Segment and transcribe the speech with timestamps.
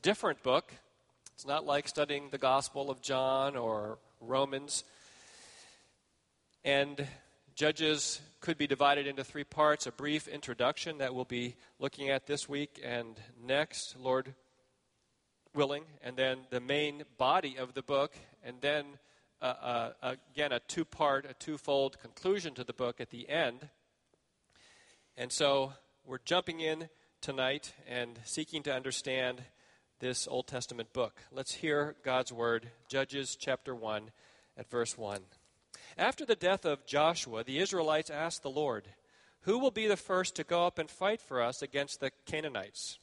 [0.00, 0.72] different book.
[1.34, 4.84] It's not like studying the Gospel of John or Romans.
[6.64, 7.06] And
[7.54, 12.26] Judges could be divided into three parts a brief introduction that we'll be looking at
[12.26, 14.34] this week and next, Lord
[15.54, 18.86] willing, and then the main body of the book, and then
[19.42, 23.68] uh, uh, again a two part, a twofold conclusion to the book at the end.
[25.18, 25.74] And so
[26.06, 26.88] we're jumping in
[27.24, 29.40] tonight and seeking to understand
[29.98, 31.22] this Old Testament book.
[31.32, 34.10] Let's hear God's word, Judges chapter 1
[34.58, 35.20] at verse 1.
[35.96, 38.88] After the death of Joshua, the Israelites asked the Lord,
[39.44, 42.98] Who will be the first to go up and fight for us against the Canaanites?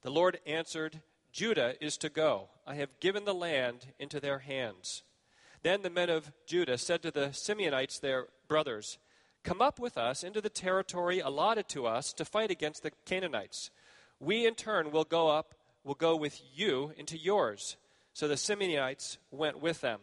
[0.00, 2.48] The Lord answered, Judah is to go.
[2.66, 5.02] I have given the land into their hands.
[5.62, 8.96] Then the men of Judah said to the Simeonites, their brothers,
[9.42, 13.70] Come up with us into the territory allotted to us to fight against the Canaanites.
[14.18, 17.76] We in turn will go up, will go with you into yours.
[18.12, 20.00] So the Simeonites went with them.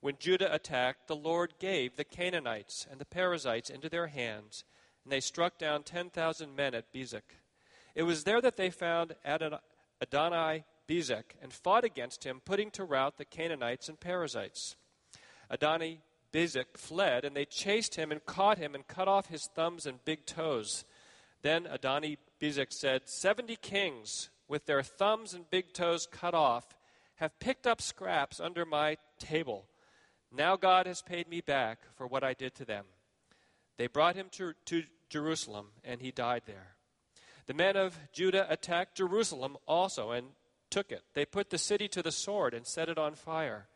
[0.00, 4.64] When Judah attacked, the Lord gave the Canaanites and the Perizzites into their hands,
[5.02, 7.38] and they struck down 10,000 men at Bezek.
[7.94, 9.58] It was there that they found Adonai
[10.02, 14.76] Adonai Bezek and fought against him, putting to rout the Canaanites and Perizzites.
[15.50, 16.00] Adonai
[16.34, 20.04] Bezek fled, and they chased him and caught him and cut off his thumbs and
[20.04, 20.84] big toes.
[21.42, 26.74] Then Adonai Bezek said, Seventy kings, with their thumbs and big toes cut off,
[27.16, 29.66] have picked up scraps under my table.
[30.36, 32.86] Now God has paid me back for what I did to them.
[33.76, 36.74] They brought him to, to Jerusalem, and he died there.
[37.46, 40.28] The men of Judah attacked Jerusalem also and
[40.70, 41.02] took it.
[41.14, 43.68] They put the city to the sword and set it on fire.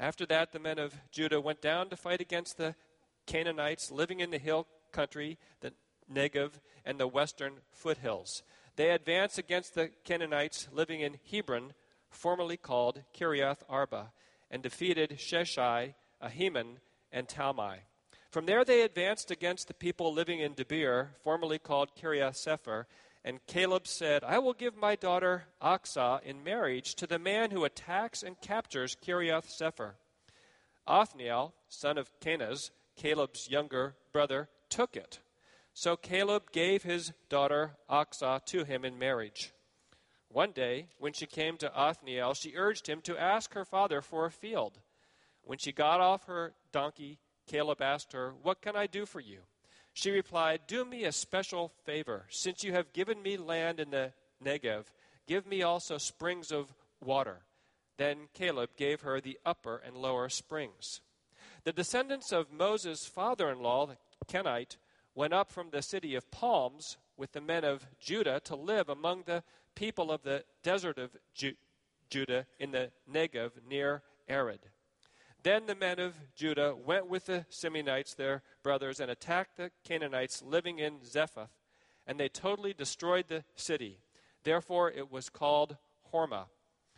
[0.00, 2.74] After that, the men of Judah went down to fight against the
[3.26, 5.74] Canaanites living in the hill country, the
[6.10, 6.52] Negev,
[6.86, 8.42] and the western foothills.
[8.76, 11.74] They advanced against the Canaanites living in Hebron,
[12.08, 14.12] formerly called Kiriath Arba,
[14.50, 16.78] and defeated Sheshai, Ahiman,
[17.12, 17.80] and Talmai.
[18.30, 22.86] From there they advanced against the people living in Debir, formerly called Kiriath Sepher,
[23.24, 27.64] and Caleb said, I will give my daughter Achsah in marriage to the man who
[27.64, 29.92] attacks and captures Kiriath Sepher.
[30.86, 35.20] Othniel, son of Kenaz, Caleb's younger brother, took it.
[35.74, 39.52] So Caleb gave his daughter Achsah to him in marriage.
[40.28, 44.24] One day, when she came to Othniel, she urged him to ask her father for
[44.24, 44.78] a field.
[45.42, 49.40] When she got off her donkey, Caleb asked her, What can I do for you?
[49.92, 52.26] She replied, Do me a special favor.
[52.30, 54.12] Since you have given me land in the
[54.42, 54.84] Negev,
[55.26, 57.40] give me also springs of water.
[57.98, 61.00] Then Caleb gave her the upper and lower springs.
[61.64, 63.96] The descendants of Moses' father in law, the
[64.26, 64.78] Kenite,
[65.14, 69.24] went up from the city of Palms with the men of Judah to live among
[69.26, 69.42] the
[69.74, 71.56] people of the desert of Ju-
[72.08, 74.60] Judah in the Negev near Arad.
[75.42, 80.42] Then the men of Judah went with the Simeonites, their brothers, and attacked the Canaanites
[80.42, 81.50] living in Zephath,
[82.06, 84.00] and they totally destroyed the city.
[84.42, 85.76] Therefore it was called
[86.12, 86.46] Hormah.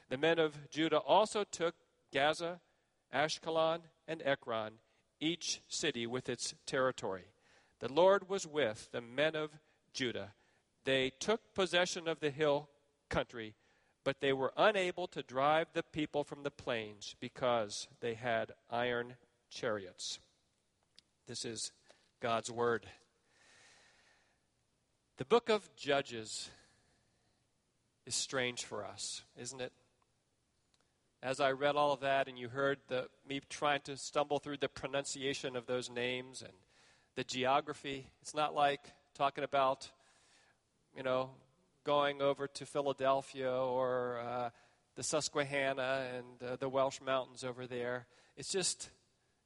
[0.08, 1.74] The men of Judah also took
[2.12, 2.60] Gaza,
[3.14, 4.74] Ashkelon, and Ekron,
[5.20, 7.26] each city with its territory.
[7.78, 9.50] The Lord was with the men of
[9.92, 10.34] Judah.
[10.84, 12.68] They took possession of the hill
[13.08, 13.54] country
[14.04, 19.14] but they were unable to drive the people from the plains because they had iron
[19.50, 20.18] chariots.
[21.26, 21.72] This is
[22.20, 22.86] God's word.
[25.18, 26.50] The book of Judges
[28.06, 29.72] is strange for us, isn't it?
[31.22, 34.56] As I read all of that and you heard the, me trying to stumble through
[34.56, 36.52] the pronunciation of those names and
[37.14, 38.80] the geography, it's not like
[39.14, 39.88] talking about,
[40.96, 41.30] you know,
[41.84, 44.50] going over to Philadelphia or uh,
[44.94, 48.06] the Susquehanna and uh, the Welsh Mountains over there.
[48.36, 48.90] It's just,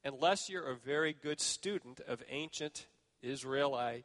[0.04, 2.86] unless you're a very good student of ancient
[3.22, 4.04] Israelite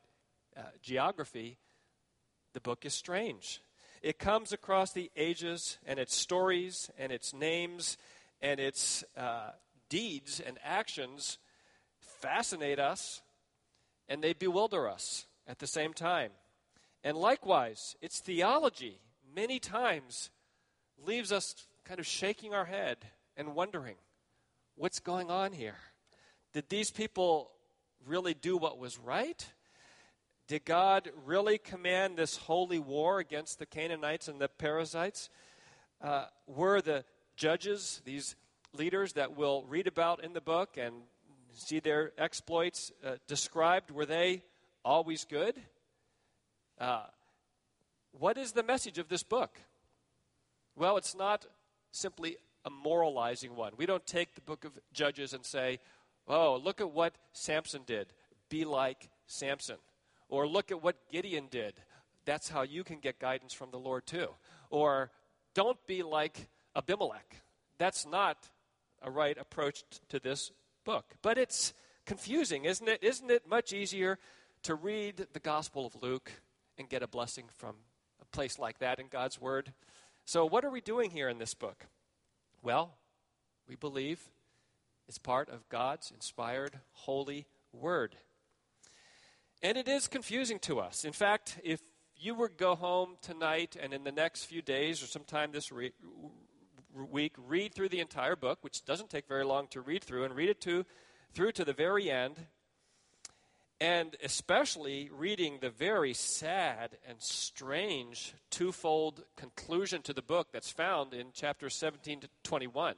[0.55, 1.57] uh, geography,
[2.53, 3.61] the book is strange.
[4.01, 7.97] It comes across the ages, and its stories, and its names,
[8.41, 9.51] and its uh,
[9.89, 11.37] deeds and actions
[11.99, 13.21] fascinate us,
[14.09, 16.31] and they bewilder us at the same time.
[17.03, 18.99] And likewise, its theology
[19.35, 20.29] many times
[21.05, 21.55] leaves us
[21.85, 22.97] kind of shaking our head
[23.35, 23.95] and wondering
[24.75, 25.77] what's going on here?
[26.53, 27.51] Did these people
[28.05, 29.45] really do what was right?
[30.47, 35.29] Did God really command this holy war against the Canaanites and the Perizzites?
[36.01, 37.05] Uh, were the
[37.35, 38.35] judges, these
[38.73, 40.95] leaders that we'll read about in the book and
[41.53, 44.43] see their exploits uh, described, were they
[44.83, 45.55] always good?
[46.79, 47.03] Uh,
[48.11, 49.59] what is the message of this book?
[50.75, 51.45] Well, it's not
[51.91, 53.73] simply a moralizing one.
[53.77, 55.79] We don't take the book of Judges and say,
[56.27, 58.13] oh, look at what Samson did.
[58.49, 59.77] Be like Samson.
[60.29, 61.73] Or look at what Gideon did.
[62.25, 64.29] That's how you can get guidance from the Lord, too.
[64.69, 65.11] Or
[65.53, 67.41] don't be like Abimelech.
[67.77, 68.37] That's not
[69.01, 70.51] a right approach to this
[70.85, 71.05] book.
[71.21, 71.73] But it's
[72.05, 73.03] confusing, isn't it?
[73.03, 74.19] Isn't it much easier
[74.63, 76.31] to read the Gospel of Luke
[76.81, 77.75] and get a blessing from
[78.21, 79.71] a place like that in God's Word?
[80.25, 81.85] So, what are we doing here in this book?
[82.61, 82.95] Well,
[83.67, 84.29] we believe
[85.07, 88.17] it's part of God's inspired, holy Word.
[89.63, 91.05] And it is confusing to us.
[91.05, 91.79] In fact, if
[92.17, 95.71] you were to go home tonight and in the next few days or sometime this
[95.71, 95.93] re-
[96.93, 100.35] week read through the entire book, which doesn't take very long to read through, and
[100.35, 100.85] read it to,
[101.33, 102.47] through to the very end,
[103.81, 111.15] and especially reading the very sad and strange twofold conclusion to the book that's found
[111.15, 112.93] in chapters 17 to 21.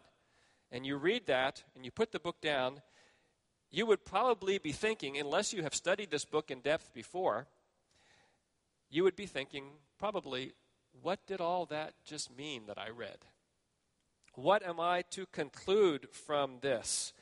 [0.73, 2.81] And you read that and you put the book down,
[3.71, 7.47] you would probably be thinking, unless you have studied this book in depth before,
[8.89, 9.63] you would be thinking,
[9.97, 10.51] probably,
[11.01, 13.19] what did all that just mean that I read?
[14.35, 17.13] What am I to conclude from this?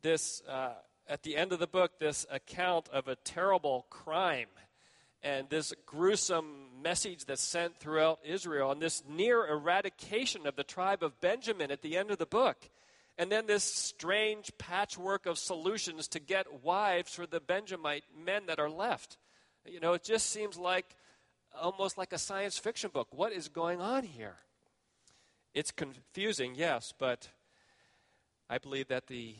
[0.00, 0.42] This.
[0.48, 0.72] Uh,
[1.08, 4.48] at the end of the book this account of a terrible crime
[5.22, 11.02] and this gruesome message that's sent throughout Israel and this near eradication of the tribe
[11.02, 12.70] of Benjamin at the end of the book.
[13.18, 18.58] And then this strange patchwork of solutions to get wives for the Benjamite men that
[18.58, 19.18] are left.
[19.66, 20.96] You know, it just seems like
[21.60, 23.08] almost like a science fiction book.
[23.10, 24.36] What is going on here?
[25.52, 27.28] It's confusing, yes, but
[28.48, 29.34] I believe that the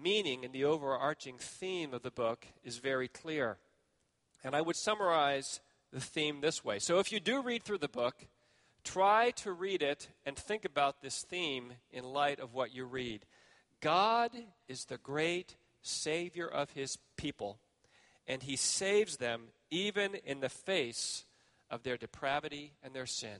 [0.00, 3.58] meaning and the overarching theme of the book is very clear.
[4.44, 5.60] And I would summarize
[5.92, 6.78] the theme this way.
[6.78, 8.26] So if you do read through the book,
[8.84, 13.26] try to read it and think about this theme in light of what you read.
[13.80, 14.30] God
[14.68, 17.58] is the great Savior of His people,
[18.26, 21.24] and He saves them even in the face
[21.70, 23.38] of their depravity and their sin.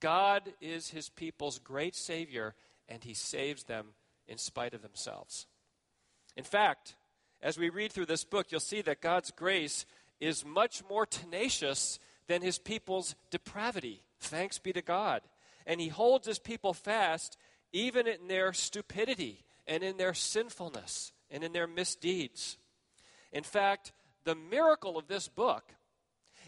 [0.00, 2.54] God is His people's great Savior,
[2.88, 3.88] and He saves them
[4.30, 5.46] in spite of themselves.
[6.36, 6.94] In fact,
[7.42, 9.84] as we read through this book, you'll see that God's grace
[10.20, 11.98] is much more tenacious
[12.28, 14.02] than his people's depravity.
[14.20, 15.22] Thanks be to God.
[15.66, 17.36] And he holds his people fast
[17.72, 22.56] even in their stupidity and in their sinfulness and in their misdeeds.
[23.32, 23.92] In fact,
[24.24, 25.64] the miracle of this book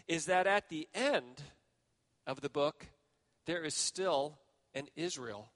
[0.07, 1.41] is that at the end
[2.27, 2.87] of the book,
[3.45, 4.37] there is still
[4.73, 5.51] an Israel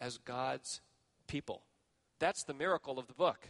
[0.00, 0.80] as God's
[1.26, 1.62] people.
[2.18, 3.48] That's the miracle of the book.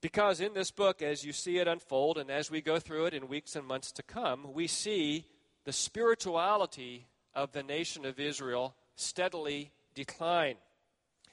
[0.00, 3.14] Because in this book, as you see it unfold and as we go through it
[3.14, 5.24] in weeks and months to come, we see
[5.64, 10.56] the spirituality of the nation of Israel steadily decline.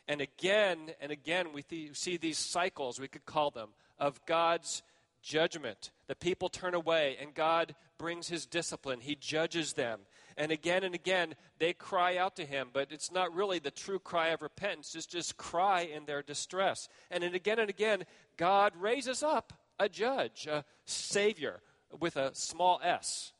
[0.07, 3.69] And again and again, we th- see these cycles, we could call them,
[3.99, 4.83] of God's
[5.21, 5.91] judgment.
[6.07, 9.01] The people turn away, and God brings his discipline.
[9.01, 10.01] He judges them.
[10.37, 13.99] And again and again, they cry out to him, but it's not really the true
[13.99, 14.95] cry of repentance.
[14.95, 16.87] It's just cry in their distress.
[17.11, 18.05] And then again and again,
[18.37, 21.61] God raises up a judge, a savior
[21.99, 23.33] with a small s.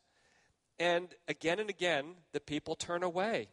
[0.80, 3.50] And again and again, the people turn away.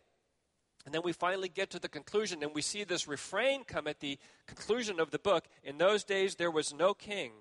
[0.85, 4.01] And then we finally get to the conclusion, and we see this refrain come at
[4.01, 5.45] the conclusion of the book.
[5.63, 7.33] In those days, there was no king,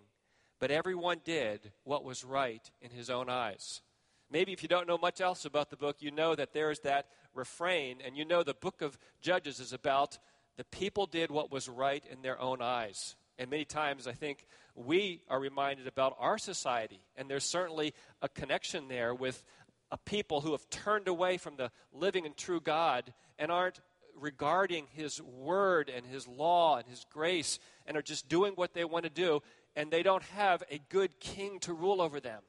[0.60, 3.82] but everyone did what was right in his own eyes.
[4.30, 7.08] Maybe if you don't know much else about the book, you know that there's that
[7.34, 10.18] refrain, and you know the book of Judges is about
[10.58, 13.16] the people did what was right in their own eyes.
[13.40, 18.28] And many times I think we are reminded about our society, and there's certainly a
[18.28, 19.44] connection there with
[19.92, 23.80] a people who have turned away from the living and true God and aren't
[24.20, 28.84] regarding His word and His law and His grace and are just doing what they
[28.84, 29.42] want to do,
[29.78, 32.42] and they don't have a good king to rule over them.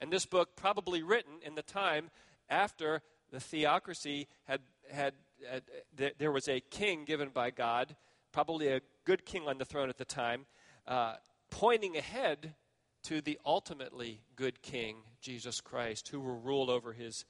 [0.00, 2.10] And this book, probably written in the time
[2.48, 5.14] after the theocracy had, had,
[5.50, 5.62] had
[5.98, 7.96] th- there was a king given by God,
[8.30, 10.46] probably a good king on the throne at the time,
[10.86, 11.14] uh,
[11.50, 12.54] pointing ahead
[13.02, 17.24] to the ultimately good king, Jesus Christ, who will rule over his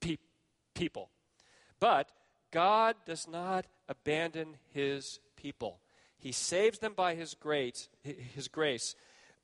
[0.00, 0.16] pe-
[0.74, 1.10] people.
[1.78, 2.10] But
[2.50, 5.78] God does not abandon his people.
[6.16, 8.94] He saves them by his grace, his grace.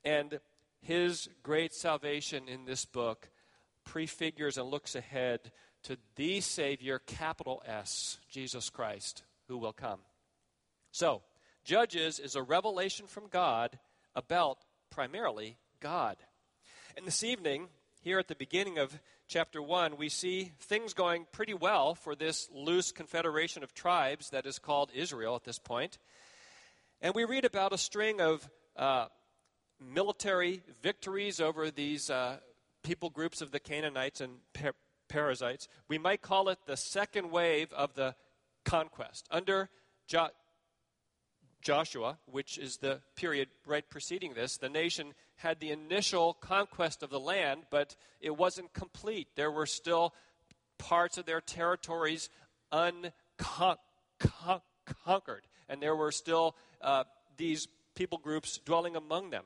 [0.04, 0.40] And
[0.80, 3.28] his great salvation in this book
[3.84, 10.00] prefigures and looks ahead to the Savior, capital S, Jesus Christ, who will come.
[10.92, 11.22] So,
[11.64, 13.78] Judges is a revelation from God
[14.14, 14.58] about
[14.90, 16.16] primarily God.
[16.96, 17.68] And this evening,
[18.00, 18.98] here at the beginning of
[19.28, 24.46] chapter 1, we see things going pretty well for this loose confederation of tribes that
[24.46, 25.98] is called Israel at this point.
[27.02, 29.06] And we read about a string of uh,
[29.80, 32.36] military victories over these uh,
[32.82, 34.74] people groups of the Canaanites and per-
[35.08, 35.66] Perizzites.
[35.88, 38.14] We might call it the second wave of the
[38.66, 39.26] conquest.
[39.30, 39.70] Under
[40.06, 40.28] jo-
[41.62, 47.08] Joshua, which is the period right preceding this, the nation had the initial conquest of
[47.08, 49.28] the land, but it wasn't complete.
[49.36, 50.14] There were still
[50.76, 52.28] parts of their territories
[52.70, 53.80] unconquered,
[55.66, 57.04] and there were still uh,
[57.36, 59.44] these people groups dwelling among them.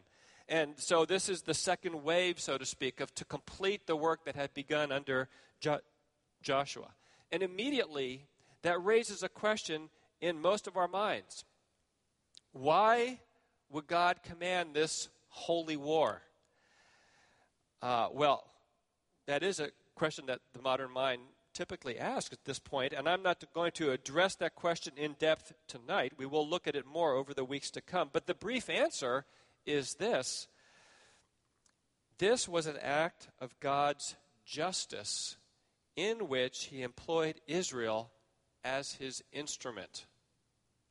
[0.48, 4.24] And so this is the second wave, so to speak, of to complete the work
[4.26, 5.28] that had begun under
[5.60, 5.80] jo-
[6.42, 6.90] Joshua.
[7.32, 8.26] And immediately
[8.62, 9.88] that raises a question
[10.20, 11.44] in most of our minds.
[12.52, 13.20] Why
[13.70, 16.22] would God command this holy war?
[17.82, 18.44] Uh, well,
[19.26, 21.20] that is a question that the modern mind
[21.54, 25.52] typically asks at this point, and I'm not going to address that question in depth
[25.68, 26.12] tonight.
[26.18, 28.10] We will look at it more over the weeks to come.
[28.12, 29.24] But the brief answer
[29.64, 30.48] is this
[32.18, 35.36] this was an act of God's justice
[35.96, 38.10] in which he employed Israel
[38.62, 40.06] as his instrument.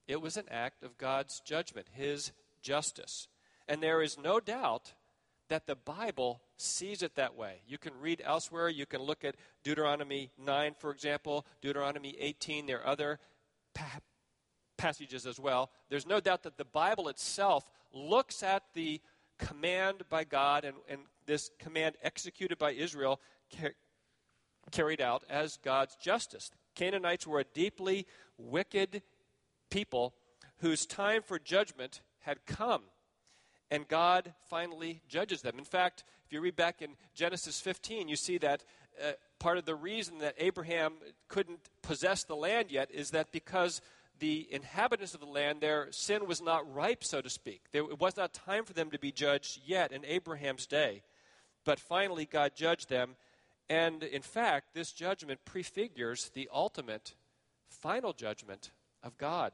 [0.07, 3.27] It was an act of God's judgment, his justice.
[3.67, 4.93] And there is no doubt
[5.49, 7.61] that the Bible sees it that way.
[7.67, 8.69] You can read elsewhere.
[8.69, 12.65] You can look at Deuteronomy 9, for example, Deuteronomy 18.
[12.65, 13.19] There are other
[13.73, 13.99] pa-
[14.77, 15.71] passages as well.
[15.89, 19.01] There's no doubt that the Bible itself looks at the
[19.37, 23.19] command by God and, and this command executed by Israel
[23.59, 23.75] car-
[24.71, 26.51] carried out as God's justice.
[26.75, 29.03] Canaanites were a deeply wicked
[29.69, 30.13] people
[30.57, 32.83] whose time for judgment had come.
[33.73, 35.57] And God finally judges them.
[35.57, 38.63] In fact, if you read back in Genesis 15, you see that
[39.03, 40.93] uh, part of the reason that Abraham
[41.27, 43.81] couldn't possess the land yet is that because
[44.19, 47.61] the inhabitants of the land, their sin was not ripe, so to speak.
[47.71, 51.01] There, it was not time for them to be judged yet in Abraham's day.
[51.65, 53.15] But finally, God judged them.
[53.71, 57.15] And in fact, this judgment prefigures the ultimate,
[57.69, 58.69] final judgment
[59.01, 59.53] of God.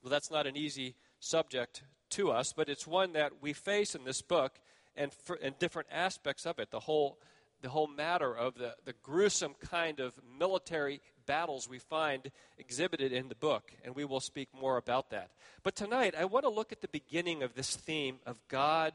[0.00, 1.82] Well, that's not an easy subject
[2.16, 4.58] to us, but it's one that we face in this book
[4.96, 6.70] and, for, and different aspects of it.
[6.70, 7.18] The whole,
[7.60, 13.28] the whole matter of the, the gruesome kind of military battles we find exhibited in
[13.28, 15.30] the book, and we will speak more about that.
[15.62, 18.94] But tonight, I want to look at the beginning of this theme of God,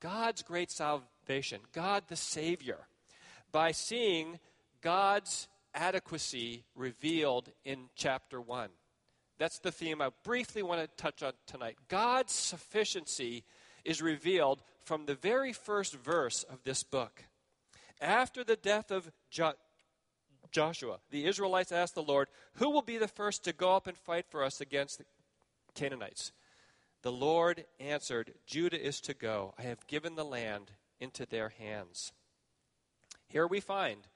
[0.00, 2.86] God's great salvation, God the Savior,
[3.52, 4.38] by seeing
[4.80, 8.70] God's adequacy revealed in chapter 1.
[9.38, 11.76] That's the theme I briefly want to touch on tonight.
[11.88, 13.44] God's sufficiency
[13.84, 17.24] is revealed from the very first verse of this book.
[18.00, 19.54] After the death of jo-
[20.52, 23.96] Joshua, the Israelites asked the Lord, Who will be the first to go up and
[23.96, 25.04] fight for us against the
[25.74, 26.32] Canaanites?
[27.02, 29.52] The Lord answered, Judah is to go.
[29.58, 32.12] I have given the land into their hands.
[33.28, 34.06] Here we find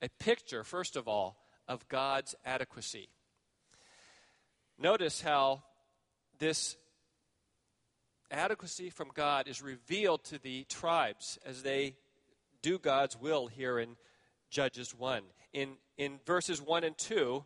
[0.00, 3.08] a picture, first of all, of God's adequacy.
[4.78, 5.64] Notice how
[6.38, 6.76] this
[8.30, 11.96] adequacy from God is revealed to the tribes as they
[12.62, 13.96] do God's will here in
[14.50, 15.22] Judges 1.
[15.52, 17.44] In, in verses 1 and 2,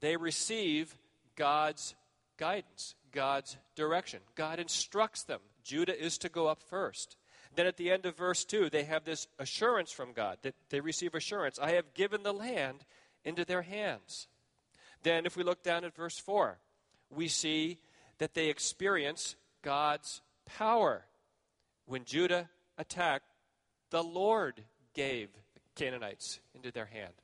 [0.00, 0.94] they receive
[1.36, 1.94] God's
[2.36, 4.20] guidance, God's direction.
[4.34, 5.40] God instructs them.
[5.64, 7.16] Judah is to go up first.
[7.54, 10.80] Then at the end of verse 2, they have this assurance from God that they
[10.80, 12.84] receive assurance I have given the land
[13.24, 14.28] into their hands.
[15.02, 16.58] Then, if we look down at verse 4,
[17.10, 17.78] we see
[18.18, 21.04] that they experience God's power.
[21.86, 23.32] When Judah attacked,
[23.90, 24.64] the Lord
[24.94, 27.14] gave the Canaanites into their hand.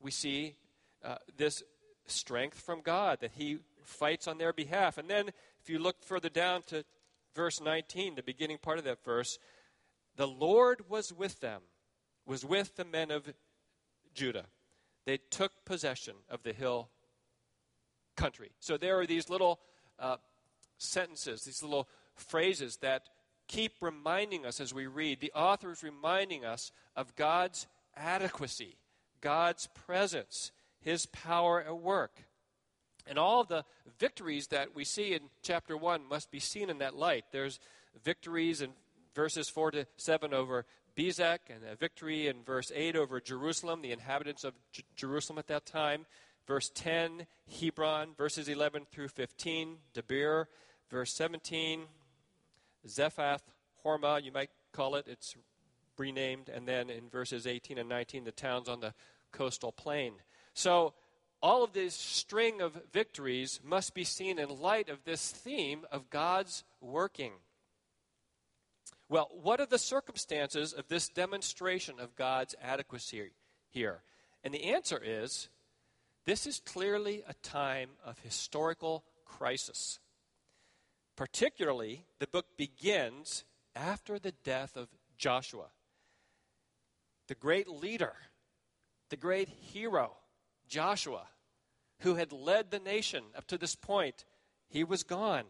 [0.00, 0.56] We see
[1.04, 1.62] uh, this
[2.06, 4.98] strength from God that He fights on their behalf.
[4.98, 5.28] And then,
[5.60, 6.84] if you look further down to
[7.34, 9.38] verse 19, the beginning part of that verse,
[10.16, 11.62] the Lord was with them,
[12.26, 13.32] was with the men of
[14.14, 14.46] Judah.
[15.04, 16.88] They took possession of the hill
[18.16, 18.52] country.
[18.60, 19.60] So there are these little
[19.98, 20.16] uh,
[20.78, 23.02] sentences, these little phrases that
[23.48, 25.20] keep reminding us as we read.
[25.20, 27.66] The author is reminding us of God's
[27.96, 28.76] adequacy,
[29.20, 32.24] God's presence, His power at work.
[33.06, 33.64] And all the
[33.98, 37.24] victories that we see in chapter 1 must be seen in that light.
[37.32, 37.58] There's
[38.04, 38.70] victories in
[39.14, 40.64] verses 4 to 7 over
[40.96, 45.46] Bezek, and a victory in verse 8 over Jerusalem, the inhabitants of J- Jerusalem at
[45.48, 46.06] that time.
[46.46, 47.26] Verse 10,
[47.60, 48.14] Hebron.
[48.16, 50.46] Verses 11 through 15, Debir.
[50.90, 51.84] Verse 17,
[52.86, 53.42] Zephath
[53.84, 55.06] Hormah, you might call it.
[55.08, 55.34] It's
[55.96, 56.48] renamed.
[56.48, 58.94] And then in verses 18 and 19, the towns on the
[59.30, 60.14] coastal plain.
[60.54, 60.94] So
[61.42, 66.10] all of this string of victories must be seen in light of this theme of
[66.10, 67.32] God's working.
[69.12, 73.32] Well, what are the circumstances of this demonstration of God's adequacy
[73.68, 74.00] here?
[74.42, 75.50] And the answer is
[76.24, 79.98] this is clearly a time of historical crisis.
[81.14, 83.44] Particularly, the book begins
[83.76, 84.88] after the death of
[85.18, 85.66] Joshua,
[87.28, 88.14] the great leader,
[89.10, 90.16] the great hero,
[90.66, 91.26] Joshua,
[91.98, 94.24] who had led the nation up to this point.
[94.70, 95.44] He was gone.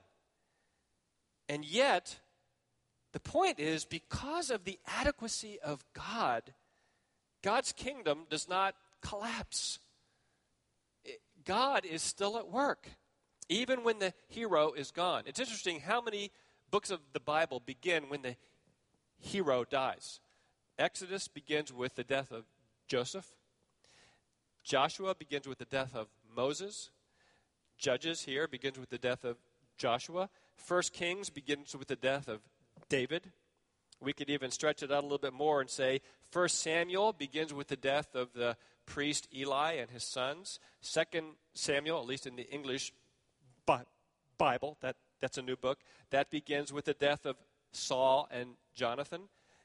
[1.49, 2.19] And yet,
[3.13, 6.55] the point is because of the adequacy of God,
[7.43, 9.79] God's kingdom does not collapse.
[11.45, 12.89] God is still at work,
[13.49, 15.25] even when the hero is gone.
[15.27, 16.31] It's interesting how many
[16.71, 18.37] books of the Bible begin when the
[19.19, 20.21] hero dies.
[20.79, 22.45] Exodus begins with the death of
[22.89, 23.27] Joseph.
[24.65, 26.91] Joshua begins with the death of Moses.
[27.77, 29.37] Judges here begins with the death of
[29.77, 30.31] Joshua.
[30.55, 32.41] First Kings begins with the death of
[32.93, 33.33] David.
[34.03, 37.55] We could even stretch it out a little bit more and say First Samuel begins
[37.55, 40.61] with the death of the priest Eli and his sons.
[40.83, 42.93] Second Samuel, at least in the English
[44.37, 45.79] Bible, that, that's a new book,
[46.11, 47.37] that begins with the death of
[47.73, 49.23] Saul and Jonathan.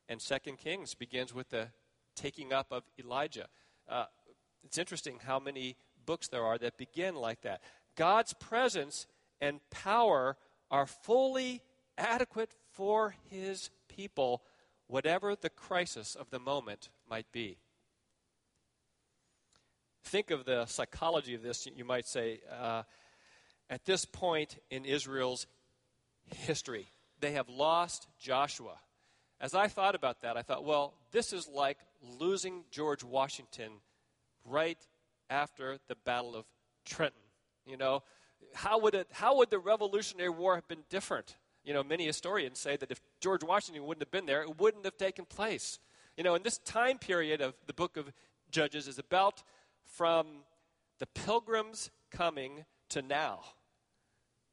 [0.08, 1.68] And Second Kings begins with the
[2.16, 3.50] taking up of Elijah.
[3.90, 4.06] Uh,
[4.64, 7.62] it's interesting how many books there are that begin like that.
[7.98, 9.06] God's presence
[9.42, 10.38] and power
[10.72, 11.62] are fully
[11.98, 14.44] adequate for his people,
[14.88, 17.58] whatever the crisis of the moment might be
[20.08, 22.84] think of the psychology of this, you might say, uh,
[23.70, 25.46] at this point in Israel's
[26.26, 26.88] history,
[27.20, 28.80] they have lost Joshua.
[29.40, 33.72] As I thought about that, I thought, well, this is like losing George Washington
[34.46, 34.78] right
[35.30, 36.46] after the Battle of
[36.86, 37.20] Trenton.
[37.66, 38.04] You know,
[38.54, 41.36] how would, it, how would the Revolutionary War have been different?
[41.68, 44.86] You know, many historians say that if George Washington wouldn't have been there, it wouldn't
[44.86, 45.80] have taken place.
[46.16, 48.10] You know, in this time period of the book of
[48.50, 49.44] Judges is about
[49.86, 50.28] from
[51.00, 53.42] the pilgrims coming to now.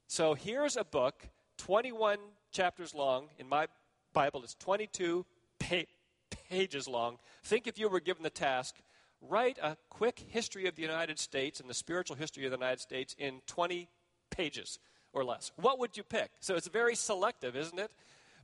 [0.08, 2.18] So here's a book, 21
[2.50, 3.28] chapters long.
[3.38, 3.68] In my
[4.12, 5.24] Bible, it's 22
[5.60, 5.82] pa-
[6.48, 7.18] pages long.
[7.44, 8.74] Think if you were given the task,
[9.20, 12.80] write a quick history of the United States and the spiritual history of the United
[12.80, 13.88] States in 20
[14.30, 14.80] pages
[15.14, 15.52] or less.
[15.56, 16.30] What would you pick?
[16.40, 17.90] So it's very selective, isn't it?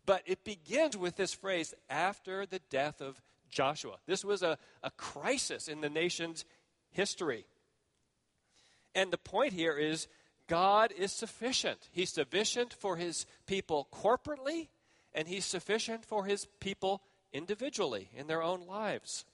[0.07, 3.97] But it begins with this phrase after the death of Joshua.
[4.07, 6.45] This was a, a crisis in the nation's
[6.91, 7.45] history.
[8.95, 10.09] And the point here is
[10.47, 11.89] God is sufficient.
[11.93, 14.69] He's sufficient for his people corporately,
[15.15, 17.03] and he's sufficient for his people
[17.33, 19.25] individually in their own lives.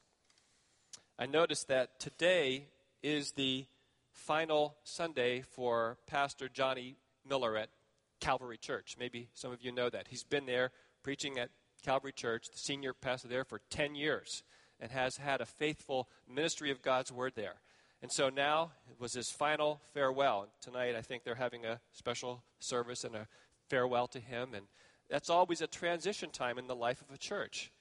[1.19, 2.69] I noticed that today
[3.03, 3.67] is the
[4.13, 6.97] final Sunday for Pastor Johnny
[7.29, 7.69] Miller at
[8.21, 8.97] Calvary Church.
[8.99, 10.09] Maybe some of you know that.
[10.09, 10.71] He's been there
[11.03, 11.51] preaching at
[11.85, 14.43] Calvary Church, the senior pastor there for 10 years
[14.81, 17.61] and has had a faithful ministry of God's word there.
[18.03, 20.49] And so now it was his final farewell.
[20.61, 23.27] Tonight, I think they're having a special service and a
[23.69, 24.55] farewell to him.
[24.55, 24.67] And
[25.09, 27.73] that's always a transition time in the life of a church.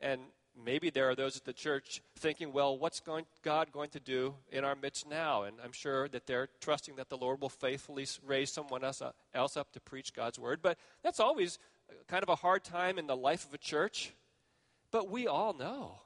[0.00, 0.20] And
[0.62, 4.34] maybe there are those at the church thinking, well, what's going, God going to do
[4.50, 5.42] in our midst now?
[5.42, 9.12] And I'm sure that they're trusting that the Lord will faithfully raise someone else, uh,
[9.34, 10.60] else up to preach God's word.
[10.62, 11.58] But that's always
[11.90, 14.12] uh, kind of a hard time in the life of a church.
[14.90, 16.00] But we all know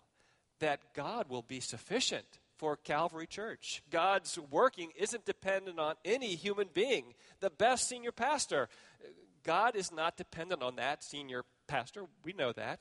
[0.61, 3.83] that God will be sufficient for Calvary Church.
[3.91, 7.15] God's working isn't dependent on any human being.
[7.41, 8.69] The best senior pastor,
[9.05, 9.09] uh,
[9.45, 12.07] God is not dependent on that senior pastor.
[12.25, 12.81] We know that.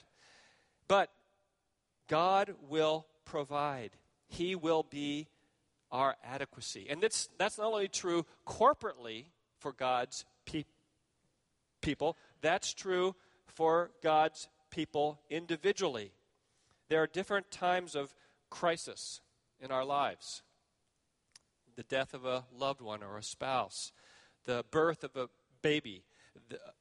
[0.88, 1.12] But
[2.08, 3.91] God will provide,
[4.28, 5.28] He will be
[5.91, 6.88] our adequacy.
[6.89, 9.26] And that's, that's not only true corporately
[9.60, 10.65] for God's pe-
[11.82, 13.15] people, that's true
[13.46, 16.12] for God's people individually.
[16.89, 18.13] There are different times of
[18.50, 19.22] crisis
[19.60, 20.43] in our lives
[21.78, 23.93] the death of a loved one or a spouse,
[24.46, 25.30] the birth of a
[25.62, 26.04] baby,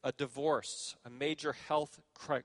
[0.02, 2.42] a divorce, a major health cri-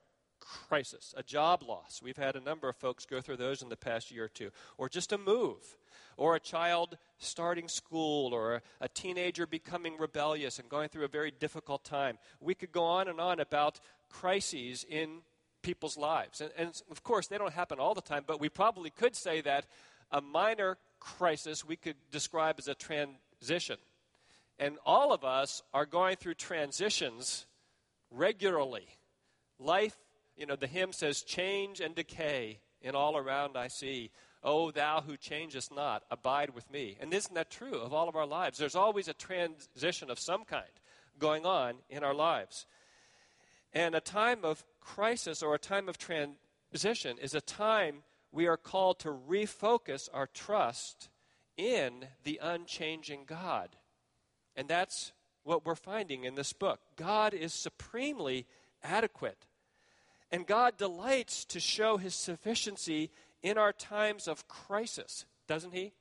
[0.51, 2.01] crisis, a job loss.
[2.03, 4.51] We've had a number of folks go through those in the past year or two,
[4.77, 5.77] or just a move,
[6.17, 11.31] or a child starting school, or a, teenager becoming rebellious and going through a very
[11.31, 12.17] difficult time.
[12.39, 15.21] We could go on and on about crises in
[15.61, 16.41] people's lives.
[16.41, 19.41] And, and, of course, they don't happen all the time, but we probably could say
[19.41, 19.65] that
[20.11, 23.77] a minor crisis we could describe as a transition.
[24.59, 27.45] And all of us are going through transitions
[28.11, 28.87] regularly.
[29.57, 29.95] Life,
[30.41, 34.09] you know, the hymn says, change and decay in all around I see.
[34.43, 36.97] O thou who changest not, abide with me.
[36.99, 38.57] And isn't that true of all of our lives?
[38.57, 40.65] There's always a transition of some kind
[41.19, 42.65] going on in our lives.
[43.71, 48.01] And a time of crisis or a time of transition is a time
[48.31, 51.09] we are called to refocus our trust
[51.55, 53.69] in the unchanging God.
[54.55, 55.11] And that's
[55.43, 56.79] what we're finding in this book.
[56.95, 58.47] God is supremely
[58.83, 59.45] adequate.
[60.31, 63.11] And God delights to show his sufficiency
[63.43, 65.93] in our times of crisis, doesn't he?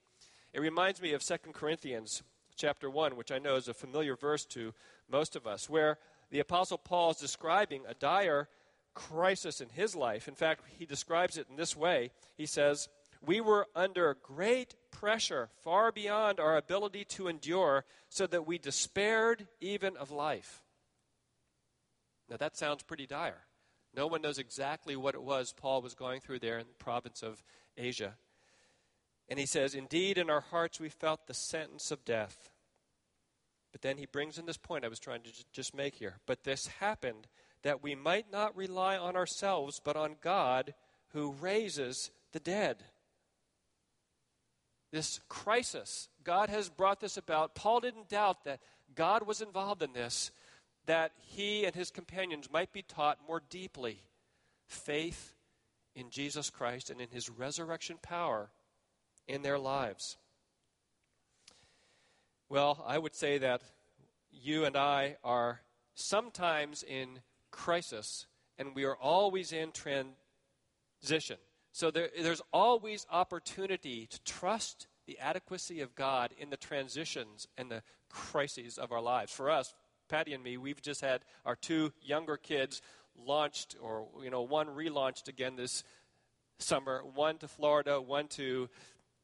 [0.52, 2.22] It reminds me of 2 Corinthians
[2.56, 4.74] chapter 1, which I know is a familiar verse to
[5.10, 5.98] most of us, where
[6.30, 8.48] the Apostle Paul is describing a dire
[8.94, 10.28] crisis in his life.
[10.28, 12.88] In fact, he describes it in this way He says,
[13.22, 19.48] We were under great pressure far beyond our ability to endure, so that we despaired
[19.60, 20.62] even of life.
[22.28, 23.44] Now, that sounds pretty dire.
[23.94, 27.22] No one knows exactly what it was Paul was going through there in the province
[27.22, 27.42] of
[27.76, 28.14] Asia.
[29.28, 32.50] And he says, Indeed, in our hearts we felt the sentence of death.
[33.72, 36.16] But then he brings in this point I was trying to just make here.
[36.26, 37.28] But this happened
[37.62, 40.74] that we might not rely on ourselves, but on God
[41.12, 42.84] who raises the dead
[44.90, 46.08] this crisis.
[46.24, 47.54] God has brought this about.
[47.54, 48.60] Paul didn't doubt that
[48.94, 50.30] God was involved in this,
[50.86, 54.02] that he and his companions might be taught more deeply
[54.66, 55.34] faith
[55.94, 58.50] in Jesus Christ and in his resurrection power
[59.26, 60.16] in their lives.
[62.48, 63.62] Well, I would say that
[64.32, 65.60] you and I are
[65.94, 68.26] sometimes in crisis,
[68.58, 71.36] and we are always in transition.
[71.72, 77.70] So there, there's always opportunity to trust the adequacy of God in the transitions and
[77.70, 79.32] the crises of our lives.
[79.32, 79.74] For us,
[80.10, 82.82] Patty and me, we've just had our two younger kids
[83.16, 85.84] launched, or you know, one relaunched again this
[86.58, 87.02] summer.
[87.14, 88.68] One to Florida, one to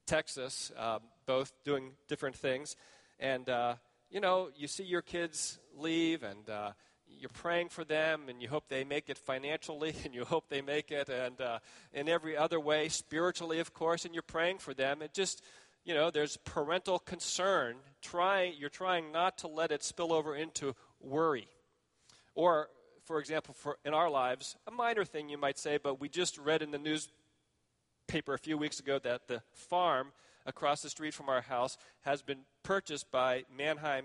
[0.06, 2.76] Texas, um, both doing different things.
[3.18, 3.74] And uh,
[4.10, 6.70] you know, you see your kids leave, and uh,
[7.18, 10.60] you're praying for them and you hope they make it financially and you hope they
[10.60, 11.58] make it and uh,
[11.92, 15.42] in every other way spiritually of course and you're praying for them it just
[15.86, 17.76] you know there's parental concern.
[18.02, 21.48] Trying you're trying not to let it spill over into worry.
[22.34, 22.68] Or
[23.04, 26.36] for example for in our lives a minor thing you might say but we just
[26.38, 30.08] read in the newspaper a few weeks ago that the farm
[30.44, 34.04] across the street from our house has been purchased by Manheim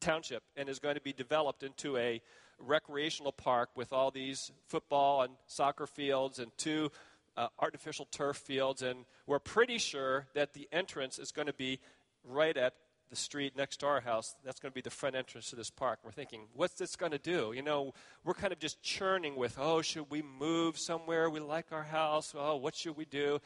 [0.00, 2.20] Township and is going to be developed into a
[2.58, 6.90] recreational park with all these football and soccer fields and two
[7.36, 8.82] uh, artificial turf fields.
[8.82, 11.80] And we're pretty sure that the entrance is going to be
[12.24, 12.74] right at
[13.10, 14.34] the street next to our house.
[14.44, 15.98] That's going to be the front entrance to this park.
[16.02, 17.52] We're thinking, what's this going to do?
[17.54, 17.92] You know,
[18.24, 21.28] we're kind of just churning with, oh, should we move somewhere?
[21.28, 22.34] We like our house.
[22.36, 23.38] Oh, what should we do?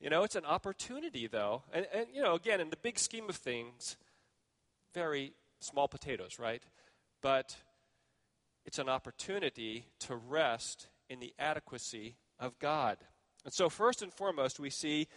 [0.00, 1.62] You know, it's an opportunity, though.
[1.72, 3.96] And, and you know, again, in the big scheme of things,
[4.92, 6.64] very small potatoes, right?
[7.22, 7.56] But
[8.66, 12.98] it's an opportunity to rest in the adequacy of God.
[13.44, 15.08] And so, first and foremost, we see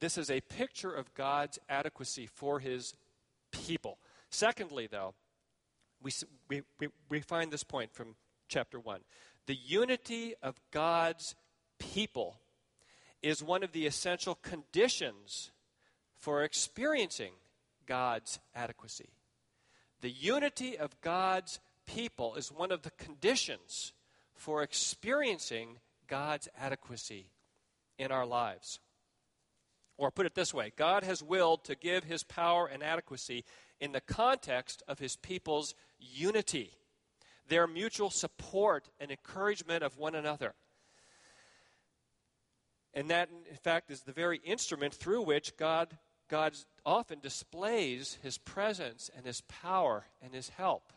[0.00, 2.94] this is a picture of God's adequacy for his
[3.50, 3.98] people.
[4.30, 5.14] Secondly, though,
[6.02, 6.12] we,
[6.48, 8.14] we, we find this point from
[8.48, 9.00] chapter 1.
[9.46, 11.34] The unity of God's
[11.78, 12.36] people
[13.22, 15.50] is one of the essential conditions
[16.16, 17.32] for experiencing
[17.86, 19.08] God's adequacy.
[20.00, 23.92] The unity of God's people is one of the conditions
[24.34, 27.30] for experiencing God's adequacy
[27.98, 28.80] in our lives.
[29.96, 33.44] Or put it this way God has willed to give his power and adequacy
[33.80, 36.72] in the context of his people's unity,
[37.48, 40.54] their mutual support and encouragement of one another.
[42.94, 48.38] And that, in fact, is the very instrument through which God God often displays his
[48.38, 50.92] presence and his power and his help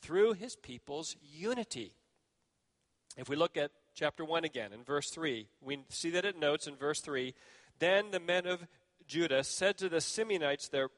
[0.00, 1.94] through his people's unity.
[3.16, 6.68] If we look at chapter 1 again in verse 3, we see that it notes
[6.68, 7.34] in verse 3
[7.80, 8.64] Then the men of
[9.08, 10.90] Judah said to the Simeonites, their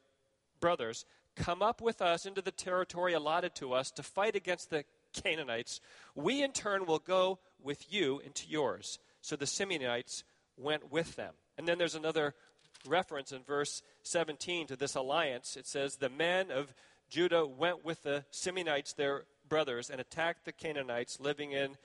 [0.60, 4.84] brothers, come up with us into the territory allotted to us to fight against the
[5.14, 5.80] Canaanites.
[6.14, 8.98] We, in turn, will go with you into yours.
[9.22, 10.22] So the Simeonites
[10.58, 11.32] went with them.
[11.56, 12.34] And then there's another
[12.86, 15.56] reference in verse 17 to this alliance.
[15.56, 16.74] It says, The men of
[17.08, 21.76] Judah went with the Simeonites, their brothers, and attacked the Canaanites living in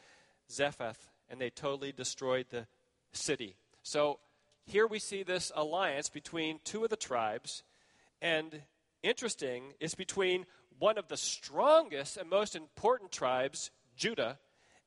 [0.51, 2.67] Zephath, and they totally destroyed the
[3.11, 3.55] city.
[3.83, 4.19] So
[4.65, 7.63] here we see this alliance between two of the tribes,
[8.21, 8.61] and
[9.03, 10.45] interesting, it's between
[10.79, 14.39] one of the strongest and most important tribes, Judah,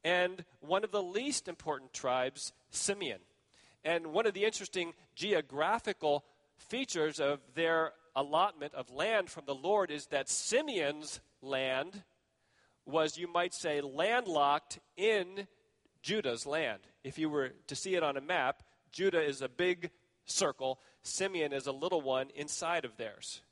[0.04, 3.20] and one of the least important tribes, Simeon.
[3.84, 6.24] And one of the interesting geographical
[6.56, 12.02] features of their allotment of land from the Lord is that Simeon's land
[12.88, 15.46] was, you might say, landlocked in
[16.02, 16.80] Judah's land.
[17.04, 19.90] If you were to see it on a map, Judah is a big
[20.24, 23.42] circle, Simeon is a little one inside of theirs.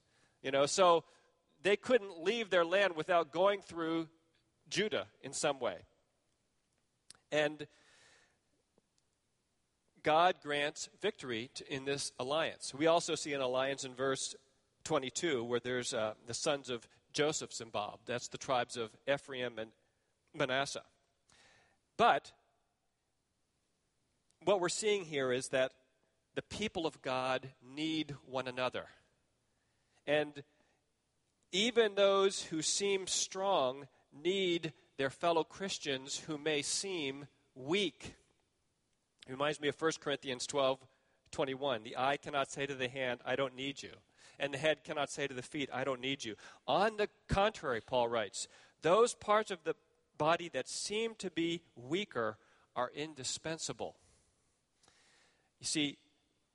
[0.42, 1.05] You know, so
[1.62, 4.09] they couldn't leave their land without going through
[4.68, 5.79] Judah in some way.
[7.33, 7.66] And
[10.03, 12.72] God grants victory to, in this alliance.
[12.72, 14.37] We also see an alliance in verse
[14.85, 18.02] 22 where there's uh, the sons of Joseph's involved.
[18.05, 19.70] That's the tribes of Ephraim and
[20.35, 20.85] Manasseh.
[21.96, 22.31] But
[24.44, 25.72] what we're seeing here is that
[26.35, 28.85] the people of God need one another.
[30.07, 30.42] And
[31.52, 38.14] even those who seem strong need their fellow Christians who may seem weak.
[39.26, 40.79] It reminds me of 1 Corinthians 12
[41.33, 41.83] 21.
[41.83, 43.92] The eye cannot say to the hand, I don't need you.
[44.38, 46.37] And the head cannot say to the feet, I don't need you.
[46.66, 48.49] On the contrary, Paul writes,
[48.83, 49.75] those parts of the
[50.18, 52.38] body that seem to be weaker
[52.75, 53.96] are indispensable.
[55.61, 55.99] You see,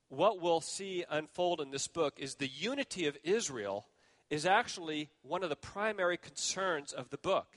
[0.09, 3.85] what we'll see unfold in this book is the unity of Israel
[4.29, 7.47] is actually one of the primary concerns of the book.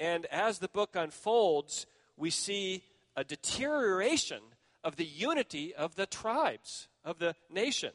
[0.00, 1.86] And as the book unfolds,
[2.16, 2.84] we see
[3.16, 4.40] a deterioration
[4.84, 7.90] of the unity of the tribes of the nation.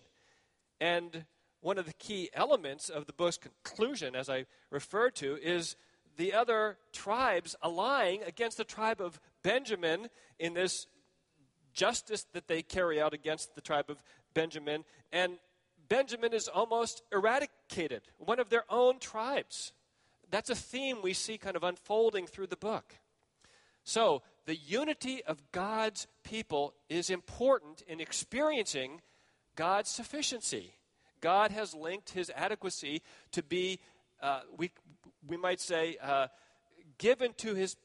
[0.83, 1.23] And
[1.61, 5.77] one of the key elements of the book's conclusion, as I referred to, is
[6.17, 10.87] the other tribes allying against the tribe of Benjamin in this
[11.71, 14.83] justice that they carry out against the tribe of Benjamin.
[15.13, 15.37] And
[15.87, 19.71] Benjamin is almost eradicated, one of their own tribes.
[20.31, 22.95] That's a theme we see kind of unfolding through the book.
[23.85, 28.99] So, the unity of God's people is important in experiencing
[29.55, 30.73] God's sufficiency.
[31.21, 33.79] God has linked his adequacy to be,
[34.21, 34.71] uh, we,
[35.27, 36.27] we might say, uh,
[36.97, 37.75] given to his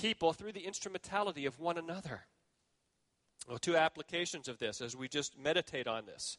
[0.00, 2.22] people through the instrumentality of one another.
[3.48, 6.38] Well, two applications of this as we just meditate on this.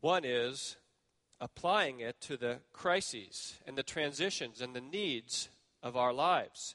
[0.00, 0.76] One is
[1.40, 5.48] applying it to the crises and the transitions and the needs
[5.82, 6.74] of our lives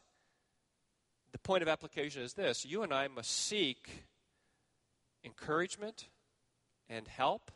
[1.38, 4.05] the point of application is this you and I must seek
[5.28, 6.08] encouragement
[6.90, 7.52] and help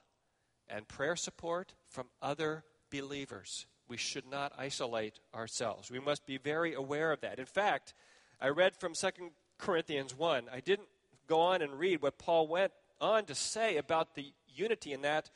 [0.67, 3.65] and prayer support from other believers.
[3.87, 5.89] We should not isolate ourselves.
[5.89, 7.39] We must be very aware of that.
[7.39, 7.93] In fact,
[8.39, 9.09] I read from 2
[9.57, 10.45] Corinthians 1.
[10.51, 10.89] I didn't
[11.27, 15.29] go on and read what Paul went on to say about the unity in that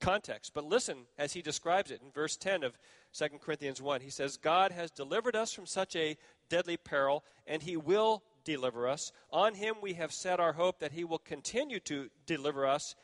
[0.00, 0.52] context.
[0.54, 2.78] But listen as he describes it in verse 10 of
[3.12, 4.00] 2 Corinthians 1.
[4.00, 6.16] He says, God has delivered us from such a
[6.48, 9.12] deadly peril, and he will deliver us.
[9.30, 12.94] On him we have set our hope that he will continue to deliver us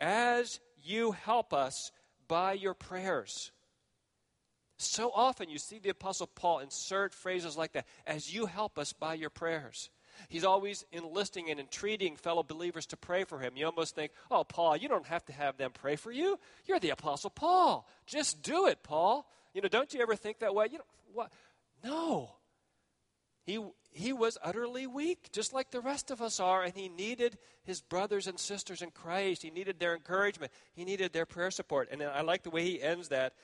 [0.00, 1.90] as you help us
[2.28, 3.52] by your prayers.
[4.76, 8.92] So often you see the Apostle Paul insert phrases like that as you help us
[8.92, 9.90] by your prayers.
[10.28, 13.56] He's always enlisting and entreating fellow believers to pray for him.
[13.56, 16.38] You almost think, oh, Paul, you don't have to have them pray for you.
[16.66, 17.88] You're the Apostle Paul.
[18.06, 19.26] Just do it, Paul.
[19.54, 20.66] You know, don't you ever think that way?
[20.70, 21.32] You know, what?
[21.82, 22.30] No.
[23.44, 27.38] He, he was utterly weak, just like the rest of us are, and he needed
[27.62, 29.42] his brothers and sisters in Christ.
[29.42, 30.50] He needed their encouragement.
[30.74, 31.88] He needed their prayer support.
[31.90, 33.34] And I like the way he ends that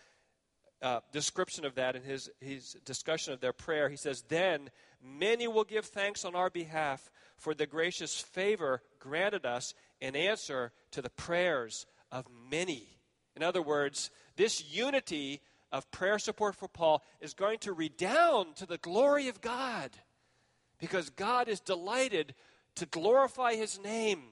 [0.82, 3.88] uh, description of that in his, his discussion of their prayer.
[3.88, 4.70] He says, Then
[5.02, 10.72] many will give thanks on our behalf for the gracious favor granted us in answer
[10.92, 12.88] to the prayers of many.
[13.36, 18.66] In other words, this unity of prayer support for Paul is going to redound to
[18.66, 19.90] the glory of God
[20.78, 22.34] because God is delighted
[22.76, 24.22] to glorify his name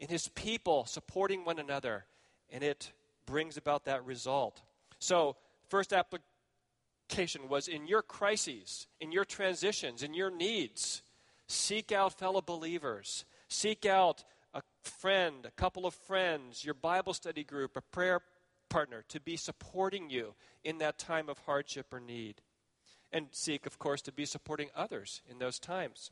[0.00, 2.04] in his people supporting one another,
[2.50, 2.92] and it
[3.26, 4.62] brings about that result.
[4.98, 5.36] So,
[5.68, 11.02] first application was in your crises, in your transitions, in your needs,
[11.46, 17.44] seek out fellow believers, seek out a friend, a couple of friends, your Bible study
[17.44, 18.20] group, a prayer
[18.68, 22.42] partner to be supporting you in that time of hardship or need.
[23.12, 26.10] And seek, of course, to be supporting others in those times.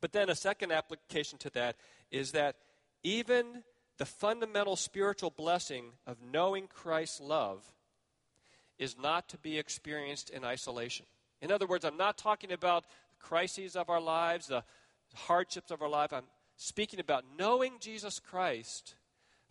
[0.00, 1.76] But then a second application to that
[2.10, 2.56] is that
[3.02, 3.62] even
[3.98, 7.62] the fundamental spiritual blessing of knowing Christ's love
[8.78, 11.06] is not to be experienced in isolation.
[11.40, 14.64] In other words, I'm not talking about the crises of our lives, the
[15.14, 16.12] hardships of our life.
[16.12, 16.24] I'm
[16.56, 18.94] speaking about knowing Jesus Christ.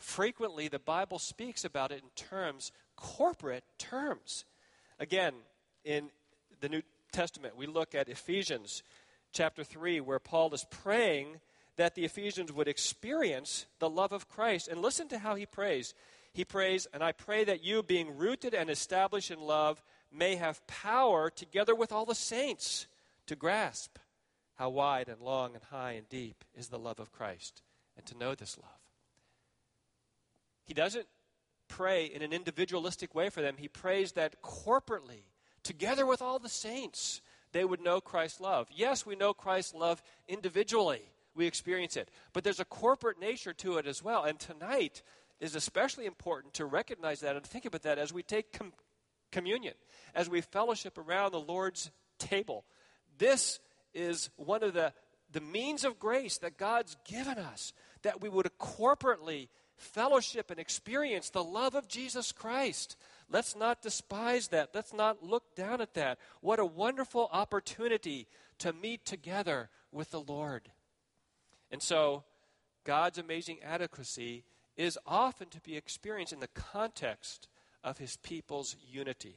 [0.02, 4.46] Frequently, the Bible speaks about it in terms, corporate terms.
[5.00, 5.34] Again,
[5.86, 6.10] in
[6.60, 8.82] the New Testament, we look at Ephesians
[9.32, 11.40] chapter 3, where Paul is praying
[11.78, 14.68] that the Ephesians would experience the love of Christ.
[14.68, 15.94] And listen to how he prays.
[16.34, 20.66] He prays, And I pray that you, being rooted and established in love, may have
[20.66, 22.88] power, together with all the saints,
[23.28, 23.98] to grasp
[24.56, 27.62] how wide and long and high and deep is the love of Christ,
[27.96, 28.81] and to know this love.
[30.66, 31.08] He doesn't
[31.68, 35.24] pray in an individualistic way for them, he prays that corporately,
[35.64, 37.22] together with all the saints,
[37.54, 38.68] they would know Christ's love.
[38.74, 41.02] Yes, we know Christ's love individually,
[41.34, 44.24] we experience it, but there's a corporate nature to it as well.
[44.24, 45.02] And tonight
[45.40, 48.74] is especially important to recognize that and think about that as we take com-
[49.32, 49.74] communion,
[50.14, 52.66] as we fellowship around the Lord's table.
[53.18, 53.60] This
[53.94, 54.94] is one of the,
[55.32, 61.30] the means of grace that God's given us, that we would corporately fellowship and experience
[61.30, 62.96] the love of Jesus Christ.
[63.30, 64.70] Let's not despise that.
[64.74, 66.20] Let's not look down at that.
[66.42, 68.28] What a wonderful opportunity
[68.60, 70.70] to meet together with the Lord.
[71.72, 72.24] And so,
[72.84, 74.44] God's amazing adequacy
[74.76, 77.48] is often to be experienced in the context
[77.84, 79.36] of his people's unity.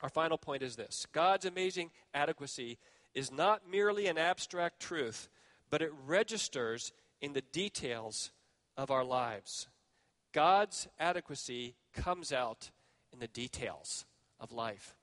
[0.00, 2.78] Our final point is this God's amazing adequacy
[3.14, 5.28] is not merely an abstract truth,
[5.70, 8.30] but it registers in the details
[8.76, 9.68] of our lives.
[10.32, 12.70] God's adequacy comes out
[13.12, 14.04] in the details
[14.38, 14.94] of life.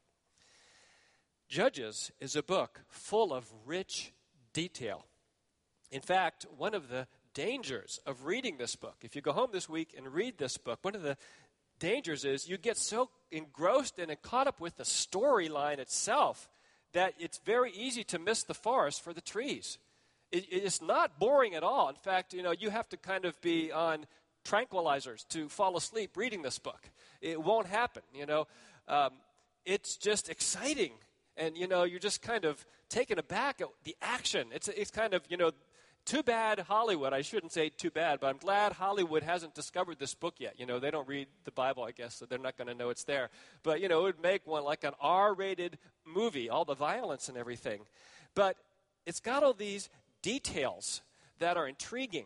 [1.48, 4.14] Judges is a book full of rich
[4.54, 5.06] detail.
[5.92, 9.70] In fact, one of the dangers of reading this book, if you go home this
[9.70, 11.18] week and read this book, one of the
[11.80, 16.50] dangers is you get so engrossed and caught up with the storyline itself
[16.94, 19.78] that it's very easy to miss the forest for the trees.
[20.32, 21.90] It, it's not boring at all.
[21.90, 24.06] In fact, you know, you have to kind of be on
[24.46, 26.90] tranquilizers to fall asleep reading this book.
[27.22, 28.48] It won't happen, you know.
[28.88, 29.12] Um,
[29.66, 30.92] it's just exciting.
[31.38, 34.48] And, you know, you're just kind of taken aback at the action.
[34.54, 35.52] It's, it's kind of, you know,
[36.06, 37.14] too bad Hollywood.
[37.14, 40.54] I shouldn't say too bad, but I'm glad Hollywood hasn't discovered this book yet.
[40.60, 42.90] You know, they don't read the Bible, I guess, so they're not going to know
[42.90, 43.30] it's there.
[43.64, 47.28] But, you know, it would make one like an R rated movie, all the violence
[47.28, 47.82] and everything.
[48.36, 48.56] But
[49.08, 49.90] it's got all these
[50.26, 51.02] details
[51.40, 52.26] that are intriguing.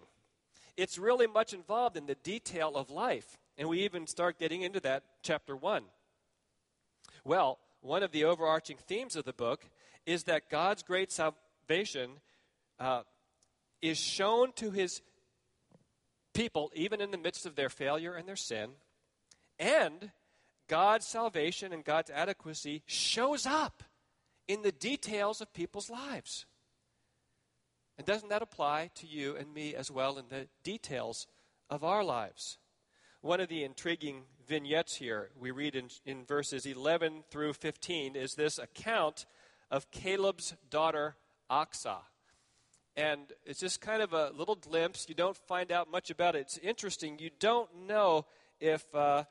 [0.78, 3.38] It's really much involved in the detail of life.
[3.58, 5.84] And we even start getting into that chapter 1.
[7.26, 9.66] Well, one of the overarching themes of the book
[10.06, 12.12] is that God's great salvation.
[12.80, 13.02] Uh,
[13.82, 15.02] is shown to his
[16.34, 18.72] people, even in the midst of their failure and their sin,
[19.58, 20.12] and
[20.68, 23.84] God's salvation and God's adequacy shows up
[24.48, 26.46] in the details of people's lives.
[28.00, 31.28] And doesn't that apply to you and me as well in the details
[31.70, 32.58] of our lives?
[33.20, 38.36] One of the intriguing vignettes here we read in, in verses 11 through 15 is
[38.36, 39.26] this account
[39.70, 41.18] of Caleb's daughter
[41.52, 42.04] Achsah.
[42.96, 45.06] And it's just kind of a little glimpse.
[45.10, 46.40] You don't find out much about it.
[46.40, 47.20] It's interesting.
[47.20, 48.26] You don't know
[48.62, 49.26] if, uh,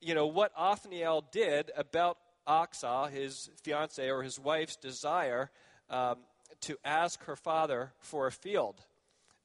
[0.00, 5.52] you know, what Othniel did about Achsah, his fiance or his wife's desire
[5.88, 6.16] um,
[6.62, 8.76] to ask her father for a field.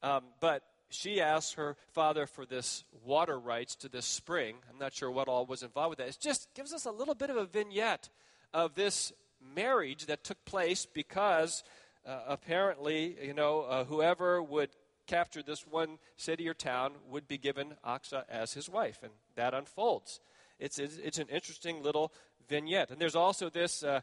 [0.01, 4.57] Um, but she asked her father for this water rights to this spring.
[4.69, 6.07] I'm not sure what all was involved with that.
[6.09, 8.09] It just gives us a little bit of a vignette
[8.53, 9.11] of this
[9.55, 11.63] marriage that took place because
[12.05, 14.69] uh, apparently, you know, uh, whoever would
[15.07, 19.53] capture this one city or town would be given Achsah as his wife, and that
[19.53, 20.19] unfolds.
[20.59, 22.13] It's, it's, it's an interesting little
[22.47, 22.91] vignette.
[22.91, 24.01] And there's also this uh,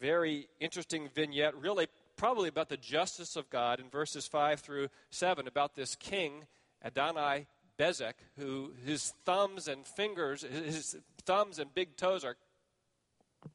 [0.00, 1.88] very interesting vignette, really
[2.18, 6.44] probably about the justice of God in verses 5 through 7, about this king,
[6.84, 7.46] Adonai
[7.78, 12.36] Bezek, who his thumbs and fingers, his thumbs and big toes are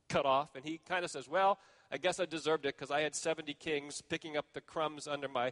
[0.09, 1.59] cut off, and he kind of says, Well,
[1.91, 5.27] I guess I deserved it because I had 70 kings picking up the crumbs under
[5.27, 5.51] my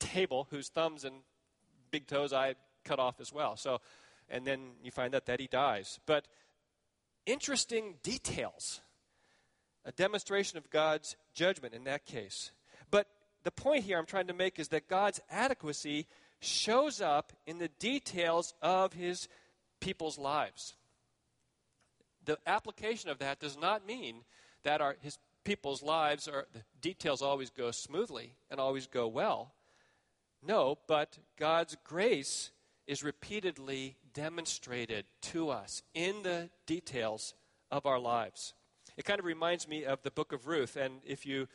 [0.00, 1.14] table whose thumbs and
[1.90, 3.56] big toes I cut off as well.
[3.56, 3.80] So,
[4.28, 6.00] and then you find out that he dies.
[6.06, 6.26] But
[7.24, 8.80] interesting details.
[9.84, 12.52] A demonstration of God's judgment in that case.
[12.90, 13.06] But
[13.42, 16.06] the point here I'm trying to make is that God's adequacy
[16.40, 19.28] shows up in the details of his
[19.80, 20.74] people's lives.
[22.24, 24.24] The application of that does not mean
[24.62, 29.52] that our, his people's lives are the details always go smoothly and always go well.
[30.42, 32.50] No, but God's grace
[32.86, 37.34] is repeatedly demonstrated to us in the details
[37.70, 38.54] of our lives.
[38.96, 40.76] It kind of reminds me of the book of Ruth.
[40.76, 41.48] And if you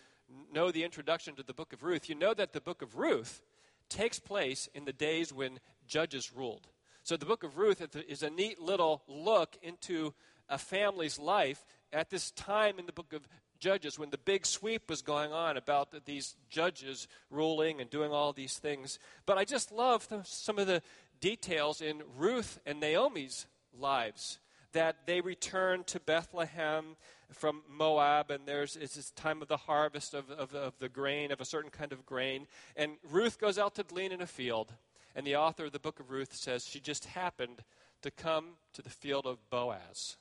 [0.53, 3.41] know the introduction to the book of Ruth, you know that the book of Ruth
[3.89, 6.67] takes place in the days when judges ruled.
[7.03, 10.13] So the book of Ruth is a neat little look into
[10.47, 13.27] a family's life at this time in the book of
[13.59, 18.31] Judges when the big sweep was going on about these judges ruling and doing all
[18.31, 18.99] these things.
[19.25, 20.81] But I just love the, some of the
[21.19, 24.39] details in Ruth and Naomi's lives
[24.71, 26.95] that they return to Bethlehem
[27.31, 31.31] from Moab, and there's it's this time of the harvest of, of, of, the grain,
[31.31, 32.47] of a certain kind of grain.
[32.75, 34.73] And Ruth goes out to glean in a field,
[35.15, 37.63] and the author of the book of Ruth says she just happened
[38.01, 40.17] to come to the field of Boaz.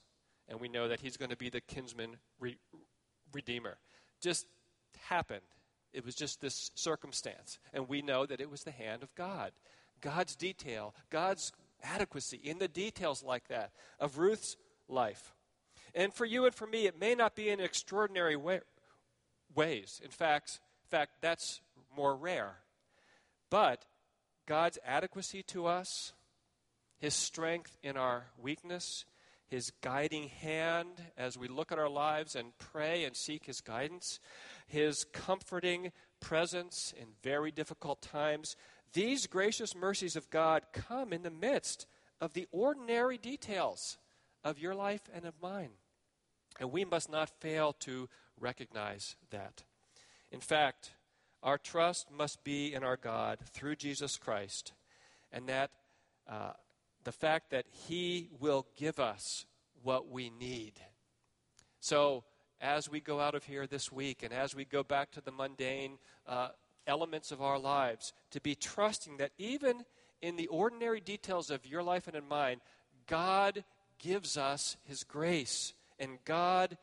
[0.48, 2.58] And we know that he's going to be the kinsman re-
[3.32, 3.76] redeemer.
[4.20, 4.46] Just
[5.08, 5.42] happened.
[5.92, 7.58] It was just this circumstance.
[7.72, 9.52] And we know that it was the hand of God.
[10.00, 11.52] God's detail, God's
[11.82, 14.56] adequacy in the details like that of Ruth's
[14.88, 15.32] life.
[15.94, 18.60] And for you and for me, it may not be in extraordinary way,
[19.54, 20.00] ways.
[20.04, 21.60] In fact, in fact, that's
[21.96, 22.56] more rare.
[23.50, 23.84] But
[24.46, 26.12] God's adequacy to us,
[26.98, 29.04] His strength in our weakness,
[29.46, 34.20] His guiding hand as we look at our lives and pray and seek His guidance,
[34.66, 38.56] His comforting presence in very difficult times,
[38.92, 41.86] these gracious mercies of God come in the midst
[42.20, 43.98] of the ordinary details
[44.44, 45.70] of your life and of mine.
[46.60, 48.08] And we must not fail to
[48.40, 49.64] recognize that.
[50.30, 50.92] In fact,
[51.42, 54.72] our trust must be in our God through Jesus Christ,
[55.32, 55.70] and that
[56.28, 56.52] uh,
[57.04, 59.46] the fact that He will give us
[59.82, 60.74] what we need.
[61.80, 62.24] So,
[62.60, 65.30] as we go out of here this week and as we go back to the
[65.30, 66.48] mundane uh,
[66.88, 69.84] elements of our lives, to be trusting that even
[70.20, 72.60] in the ordinary details of your life and in mine,
[73.06, 73.64] God
[73.98, 76.76] gives us His grace and God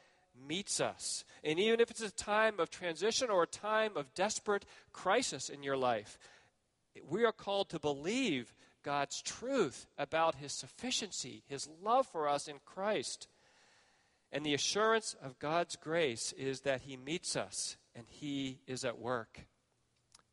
[0.48, 1.24] meets us.
[1.44, 5.64] And even if it's a time of transition or a time of desperate crisis in
[5.64, 6.18] your life,
[7.08, 8.54] we are called to believe
[8.84, 13.28] God's truth about His sufficiency, His love for us in Christ.
[14.32, 19.00] And the assurance of God's grace is that He meets us and He is at
[19.00, 19.46] work.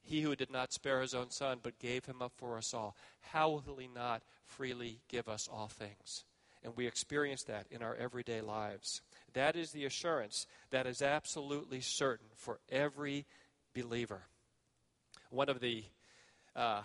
[0.03, 2.97] He who did not spare his own son, but gave him up for us all,
[3.21, 6.25] how will he not freely give us all things?
[6.65, 9.01] And we experience that in our everyday lives.
[9.35, 13.27] That is the assurance that is absolutely certain for every
[13.75, 14.23] believer.
[15.31, 15.85] One of the
[16.55, 16.83] uh,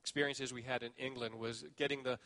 [0.00, 2.18] experiences we had in England was getting the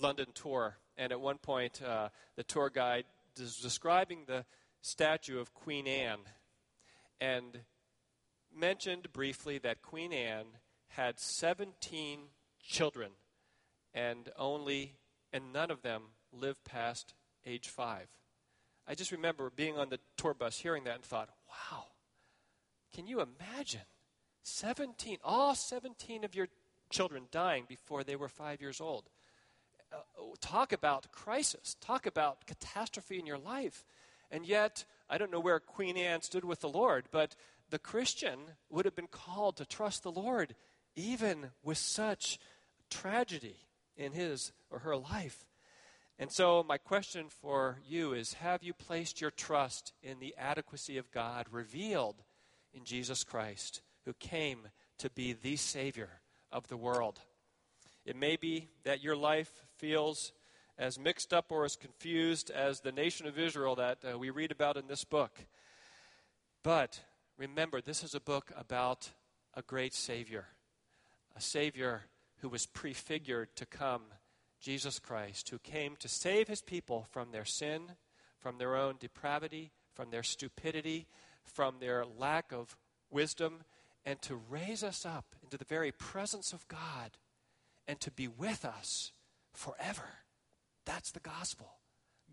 [0.00, 0.76] London tour.
[0.98, 3.04] And at one point, uh, the tour guide
[3.38, 4.44] was describing the
[4.82, 6.20] statue of Queen Anne
[7.20, 7.60] and
[8.54, 10.46] mentioned briefly that Queen Anne
[10.88, 12.20] had 17
[12.62, 13.10] children
[13.96, 14.92] and only
[15.32, 18.06] and none of them lived past age 5.
[18.86, 21.86] I just remember being on the tour bus hearing that and thought, "Wow.
[22.92, 23.86] Can you imagine
[24.42, 26.48] 17 all 17 of your
[26.90, 29.10] children dying before they were 5 years old?"
[29.90, 30.02] Uh,
[30.40, 33.84] talk about crisis, talk about catastrophe in your life.
[34.30, 37.34] And yet, I don't know where Queen Anne stood with the Lord, but
[37.70, 40.54] the Christian would have been called to trust the Lord
[40.94, 42.38] even with such
[42.90, 43.65] tragedy
[43.96, 45.44] in his or her life.
[46.18, 50.96] And so, my question for you is Have you placed your trust in the adequacy
[50.96, 52.22] of God revealed
[52.72, 54.68] in Jesus Christ, who came
[54.98, 56.20] to be the Savior
[56.50, 57.20] of the world?
[58.06, 60.32] It may be that your life feels
[60.78, 64.52] as mixed up or as confused as the nation of Israel that uh, we read
[64.52, 65.32] about in this book.
[66.62, 67.00] But
[67.36, 69.10] remember, this is a book about
[69.54, 70.46] a great Savior,
[71.34, 72.02] a Savior
[72.40, 74.02] who was prefigured to come,
[74.60, 77.92] Jesus Christ, who came to save his people from their sin,
[78.38, 81.06] from their own depravity, from their stupidity,
[81.44, 82.76] from their lack of
[83.10, 83.64] wisdom,
[84.04, 87.18] and to raise us up into the very presence of God
[87.88, 89.12] and to be with us
[89.52, 90.08] forever.
[90.84, 91.68] That's the gospel.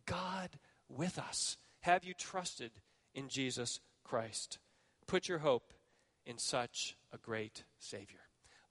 [0.06, 0.50] God
[0.88, 1.58] with us.
[1.82, 2.72] Have you trusted
[3.14, 4.60] in Jesus Christ?
[5.08, 5.74] Put your hope
[6.26, 8.22] in such a great Savior.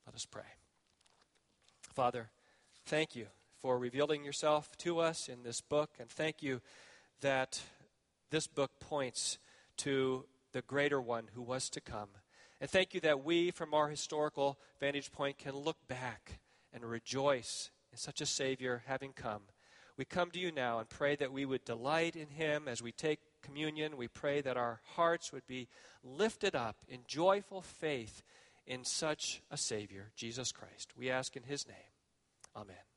[0.07, 0.62] Let us pray.
[1.93, 2.31] Father,
[2.87, 3.27] thank you
[3.61, 6.63] for revealing yourself to us in this book, and thank you
[7.21, 7.61] that
[8.31, 9.39] this book points
[9.77, 12.09] to the greater one who was to come.
[12.63, 16.39] And thank you that we, from our historical vantage point, can look back
[16.73, 19.43] and rejoice in such a Savior having come.
[19.99, 22.93] We come to you now and pray that we would delight in him as we
[22.93, 23.99] take communion.
[23.99, 25.69] We pray that our hearts would be
[26.03, 28.23] lifted up in joyful faith
[28.67, 30.93] in such a Savior, Jesus Christ.
[30.97, 31.77] We ask in His name.
[32.55, 32.92] Amen.